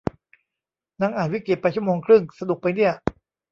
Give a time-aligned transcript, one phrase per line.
[1.01, 2.93] นั่งอ่านวิกิไปชั่วโมงครึ่ง สนุกมั้ยเนี่ย